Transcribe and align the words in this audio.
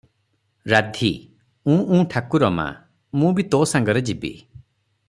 ରାଧୀ- 0.71 1.09
ଉଁ 1.73 1.77
ଉଁ 1.97 2.01
ଠାକୁରମା, 2.15 2.67
ମୁଁ 3.21 3.31
ବି 3.41 3.47
ତୋ 3.53 3.63
ସାଙ୍ଗରେ 3.75 4.07
ଯିବି। 4.11 4.35